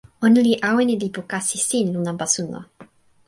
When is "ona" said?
0.25-0.39